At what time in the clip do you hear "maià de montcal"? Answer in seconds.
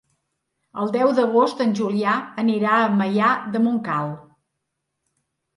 3.03-4.11